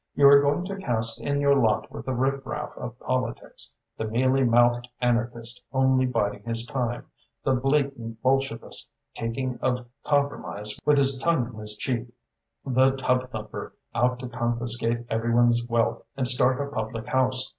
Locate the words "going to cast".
0.41-1.21